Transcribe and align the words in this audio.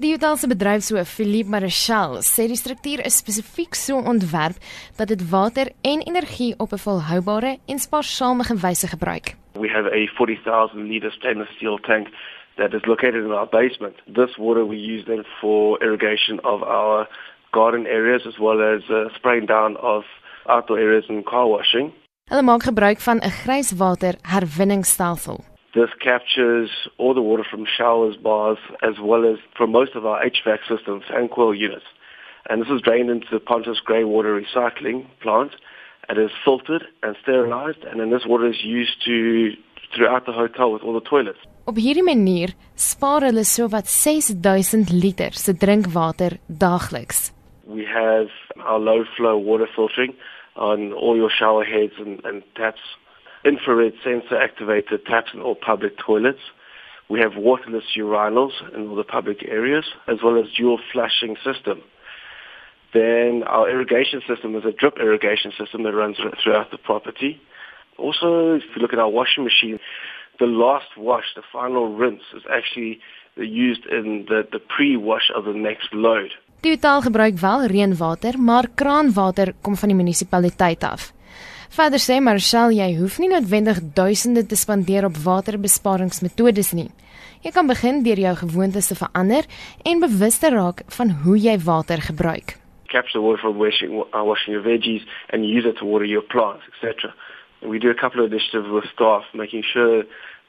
Die 0.00 0.12
Utahse 0.14 0.46
bedryfshoof 0.46 1.08
Philippe 1.10 1.50
Marechal 1.50 2.20
sê 2.22 2.44
die 2.46 2.56
struktuur 2.58 3.00
is 3.02 3.16
spesifiek 3.18 3.74
so 3.74 3.98
ontwerp 3.98 4.60
dat 4.94 5.10
dit 5.10 5.24
water 5.32 5.72
en 5.82 6.04
energie 6.06 6.54
op 6.62 6.70
'n 6.72 6.78
volhoubare 6.84 7.58
en 7.66 7.78
spaarsame 7.78 8.44
wyse 8.62 8.86
gebruik. 8.86 9.34
We 9.58 9.68
have 9.68 9.90
a 9.90 10.06
40,000 10.14 10.86
liter 10.86 11.10
stainless 11.10 11.50
steel 11.56 11.78
tank 11.78 12.06
that 12.56 12.74
is 12.74 12.84
located 12.86 13.24
in 13.24 13.32
our 13.32 13.48
basement. 13.48 13.96
This 14.06 14.36
water 14.36 14.64
we 14.68 14.76
use 14.76 15.04
then 15.04 15.24
for 15.40 15.82
irrigation 15.82 16.44
of 16.44 16.62
our 16.62 17.08
garden 17.50 17.84
areas 17.86 18.24
as 18.26 18.38
well 18.38 18.60
as 18.62 18.88
uh, 18.90 19.08
spraying 19.16 19.46
down 19.46 19.76
of 19.76 20.04
outdoor 20.46 20.78
areas 20.78 21.08
and 21.08 21.24
car 21.24 21.48
washing. 21.48 21.92
Hulle 22.30 22.42
maak 22.42 22.62
gebruik 22.62 23.00
van 23.00 23.18
'n 23.18 23.30
grijswater 23.30 24.14
herwinningsstelsel. 24.22 25.57
This 25.78 25.90
captures 26.00 26.70
all 26.98 27.14
the 27.14 27.22
water 27.22 27.46
from 27.48 27.64
showers, 27.64 28.16
baths, 28.16 28.60
as 28.82 28.96
well 29.00 29.24
as 29.32 29.38
from 29.56 29.70
most 29.70 29.92
of 29.94 30.04
our 30.04 30.18
HVAC 30.24 30.58
systems 30.68 31.04
and 31.16 31.30
coil 31.30 31.54
units. 31.54 31.84
And 32.48 32.60
this 32.60 32.70
is 32.76 32.80
drained 32.80 33.10
into 33.10 33.28
the 33.30 33.38
Pontos 33.38 33.78
grey 33.88 34.02
water 34.02 34.32
recycling 34.42 35.06
plant 35.22 35.52
and 36.08 36.18
is 36.18 36.32
filtered 36.44 36.82
and 37.04 37.14
sterilized. 37.22 37.84
And 37.84 38.00
then 38.00 38.10
this 38.10 38.26
water 38.26 38.48
is 38.48 38.64
used 38.64 38.96
to 39.04 39.52
throughout 39.94 40.26
the 40.26 40.32
hotel 40.32 40.72
with 40.72 40.82
all 40.82 40.94
the 40.94 41.06
toilets. 41.12 41.38
Op 41.68 41.76
hierdie 41.84 42.02
manier 42.02 42.56
spaar 42.74 43.22
hulle 43.28 43.44
sowat 43.46 43.86
6000 43.86 44.90
liter 45.02 45.30
se 45.30 45.52
drinkwater 45.62 46.40
daagliks. 46.48 47.30
We 47.66 47.84
have 47.84 48.30
our 48.70 48.80
low 48.80 49.04
flow 49.16 49.36
water 49.38 49.68
filtering 49.76 50.14
on 50.56 50.92
all 50.92 51.16
your 51.16 51.30
shower 51.30 51.62
heads 51.62 51.94
and, 52.04 52.24
and 52.24 52.42
taps 52.56 52.82
infrared 53.44 53.94
sensor 54.04 54.36
activated 54.36 55.06
taps 55.06 55.30
in 55.34 55.40
all 55.40 55.54
public 55.54 55.96
toilets. 55.98 56.40
We 57.08 57.20
have 57.20 57.36
waterless 57.36 57.84
urinals 57.96 58.52
in 58.74 58.88
all 58.88 58.96
the 58.96 59.04
public 59.04 59.44
areas, 59.48 59.86
as 60.06 60.18
well 60.22 60.38
as 60.38 60.46
dual 60.56 60.78
flushing 60.92 61.36
system. 61.44 61.82
Then 62.92 63.42
our 63.46 63.68
irrigation 63.68 64.22
system 64.26 64.54
is 64.56 64.64
a 64.64 64.72
drip 64.72 64.98
irrigation 64.98 65.52
system 65.58 65.82
that 65.84 65.92
runs 65.92 66.16
throughout 66.42 66.70
the 66.70 66.78
property. 66.78 67.40
Also, 67.98 68.54
if 68.54 68.62
you 68.74 68.82
look 68.82 68.92
at 68.92 68.98
our 68.98 69.08
washing 69.10 69.44
machine, 69.44 69.78
the 70.38 70.46
last 70.46 70.96
wash, 70.96 71.34
the 71.34 71.42
final 71.52 71.94
rinse, 71.94 72.22
is 72.34 72.42
actually 72.50 73.00
used 73.36 73.84
in 73.86 74.26
the, 74.28 74.46
the 74.50 74.58
pre-wash 74.58 75.30
of 75.34 75.44
the 75.44 75.52
next 75.52 75.92
load. 75.92 76.30
Hotel 76.62 77.00
gebruik 77.00 77.38
wel 77.38 77.66
reënwater, 77.66 78.38
maar 78.38 78.66
kraanwater 78.74 79.52
kom 79.62 79.76
van 79.76 79.88
die 79.88 79.96
munisipaliteit 79.96 80.82
af. 80.82 81.12
Verder 81.68 82.00
sê 82.00 82.16
Marshall 82.24 82.72
jy 82.72 82.86
hoef 82.96 83.18
nie 83.20 83.28
noodwendig 83.28 83.78
duisende 83.96 84.40
te 84.48 84.56
spandeer 84.56 85.04
op 85.04 85.18
waterbesparingsmetodes 85.20 86.72
nie. 86.72 86.88
Jy 87.44 87.52
kan 87.52 87.68
begin 87.68 88.00
deur 88.06 88.20
jou 88.22 88.32
gewoontes 88.40 88.88
te 88.88 88.96
verander 88.96 89.44
en 89.84 90.00
bewus 90.00 90.40
te 90.40 90.48
raak 90.54 90.80
van 90.96 91.12
hoe 91.24 91.36
jy 91.36 91.58
water 91.66 92.00
gebruik. 92.06 92.56
Capture 92.88 93.20
water 93.20 93.42
from 93.42 93.60
washing, 93.60 93.92
uh, 94.00 94.24
washing 94.24 94.56
your 94.56 94.64
veggies 94.64 95.04
and 95.28 95.44
use 95.44 95.68
it 95.68 95.76
to 95.76 95.84
water 95.84 96.08
your 96.08 96.24
plants, 96.24 96.64
etc. 96.72 97.12
We 97.60 97.78
do 97.78 97.90
a 97.90 98.00
couple 98.00 98.24
of 98.24 98.32
initiatives 98.32 98.72
with 98.72 98.88
staff 98.94 99.28
making 99.34 99.62
sure 99.62 100.04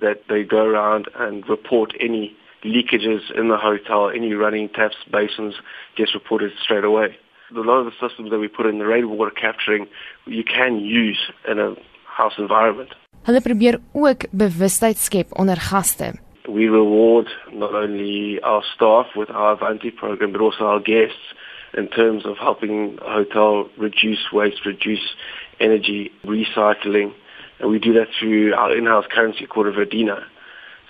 that 0.00 0.24
they 0.28 0.42
go 0.42 0.64
around 0.64 1.08
and 1.20 1.46
report 1.46 1.92
any 2.00 2.34
leakages 2.64 3.20
in 3.36 3.48
the 3.48 3.58
hotel, 3.58 4.08
any 4.08 4.32
running 4.32 4.70
taps, 4.70 4.96
basins 5.10 5.60
gets 5.94 6.14
reported 6.14 6.52
straight 6.64 6.84
away 6.84 7.18
a 7.56 7.60
lot 7.60 7.80
of 7.80 7.86
the 7.86 8.08
systems 8.08 8.30
that 8.30 8.38
we 8.38 8.48
put 8.48 8.66
in 8.66 8.78
the 8.78 8.86
rainwater 8.86 9.30
capturing 9.30 9.86
you 10.26 10.44
can 10.44 10.78
use 10.78 11.20
in 11.48 11.58
a 11.58 11.74
house 12.06 12.34
environment. 12.38 12.90
Hulle 13.24 13.40
probeer 13.40 13.80
ook 13.92 14.24
bewustheid 14.30 14.96
skep 14.96 15.28
onder 15.38 15.56
gaste. 15.70 16.12
We 16.48 16.66
reward 16.68 17.28
not 17.52 17.74
only 17.74 18.40
our 18.42 18.62
staff 18.74 19.06
with 19.14 19.30
our 19.30 19.52
Avanti 19.52 19.90
program 19.90 20.32
but 20.32 20.40
also 20.40 20.64
our 20.64 20.80
guests 20.80 21.34
in 21.74 21.88
terms 21.88 22.26
of 22.26 22.36
helping 22.36 22.98
a 23.00 23.10
hotel 23.10 23.68
reduce 23.78 24.32
waste, 24.32 24.66
reduce 24.66 25.14
energy, 25.60 26.10
recycling. 26.24 27.14
And 27.60 27.70
we 27.70 27.78
do 27.78 27.92
that 27.94 28.08
through 28.18 28.54
our 28.54 28.76
in-house 28.76 29.06
currency 29.10 29.46
called 29.46 29.68
a 29.68 29.72
Verdina. 29.72 30.24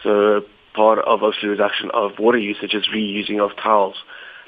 So 0.02 0.40
part 0.74 0.98
of 1.00 1.22
obviously 1.22 1.50
reduction 1.50 1.90
of 1.92 2.18
water 2.18 2.38
usage 2.38 2.74
is 2.74 2.88
reusing 2.94 3.40
of 3.40 3.56
towels. 3.56 3.96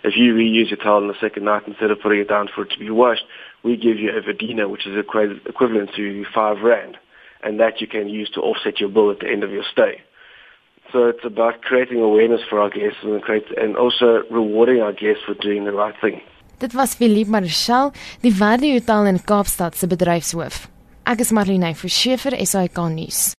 If 0.05 0.15
you 0.17 0.35
reuse 0.35 0.69
your 0.71 0.77
towel 0.77 1.03
on 1.03 1.09
the 1.09 1.21
second 1.21 1.45
night 1.45 1.63
instead 1.67 1.91
of 1.91 2.01
putting 2.01 2.21
it 2.21 2.29
down 2.29 2.49
for 2.55 2.63
it 2.65 2.71
to 2.73 2.79
be 2.79 2.91
washed, 2.91 3.25
we 3.65 3.77
give 3.77 3.99
you 3.99 4.11
a 4.11 4.21
Verdina, 4.21 4.69
which 4.69 4.87
is 4.87 4.97
equivalent 4.99 5.91
to 5.97 6.25
five 6.35 6.59
rand, 6.63 6.99
and 7.43 7.59
that 7.59 7.81
you 7.81 7.87
can 7.87 8.09
use 8.09 8.31
to 8.35 8.41
offset 8.41 8.79
your 8.81 8.91
bill 8.91 9.11
at 9.11 9.21
the 9.21 9.29
end 9.29 9.43
of 9.43 9.51
your 9.51 9.65
stay. 9.73 10.03
So 10.93 11.09
it's 11.09 11.25
about 11.25 11.63
creating 11.63 12.01
awareness 12.01 12.43
for 12.49 12.61
our 12.61 12.69
guests 12.69 12.99
and, 13.03 13.23
create, 13.23 13.47
and 13.57 13.77
also 13.77 14.23
rewarding 14.31 14.83
our 14.83 14.93
guests 14.93 15.25
for 15.27 15.35
doing 15.35 15.65
the 15.65 15.73
right 15.73 15.95
thing. 16.01 16.21
Dit 16.61 16.75
was 16.75 16.95
Philippe 16.95 17.31
Marchal, 17.31 17.91
die 18.23 18.31
Verde 18.31 18.71
Hotel 18.73 19.07
in 19.07 19.19
Kaapstad 19.19 19.75
se 19.75 19.89
bedryfshoof. 19.89 20.69
Ek 21.07 21.21
is 21.21 21.33
Marlene 21.33 21.75
Forsiefer, 21.75 22.37
SAK 22.47 22.79
nuus. 22.93 23.33